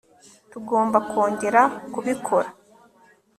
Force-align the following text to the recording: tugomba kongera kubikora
tugomba 0.51 0.97
kongera 1.09 1.61
kubikora 1.93 2.47